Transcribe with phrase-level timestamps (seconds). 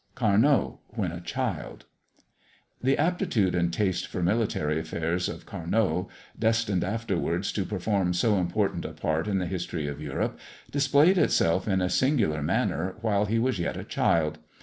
[0.15, 1.85] _CARNÔT, WHEN A CHILD.
[2.81, 6.07] The aptitude and taste for military affairs of Carnôt,
[6.39, 10.39] destined afterwards to perform so important a part in the history of Europe,
[10.71, 14.39] displayed itself in a singular manner while he was yet a child.